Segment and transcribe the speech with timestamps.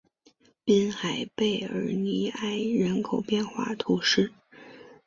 [0.65, 4.31] 滨海贝尔尼埃人口变化图示